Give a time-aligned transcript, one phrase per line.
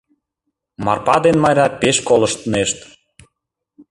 [0.85, 2.79] Марпа ден Майра пеш колыштнешт.